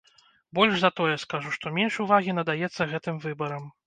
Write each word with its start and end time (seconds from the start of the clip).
Больш 0.59 0.77
за 0.83 0.89
тое 0.99 1.17
скажу, 1.23 1.51
што 1.57 1.71
менш 1.75 1.99
увагі 2.05 2.35
надаецца 2.39 2.89
гэтым 2.95 3.21
выбарам. 3.27 3.69